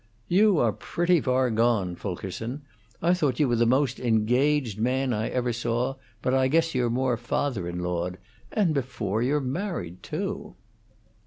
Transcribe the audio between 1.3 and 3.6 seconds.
gone, Fulkerson. I thought you were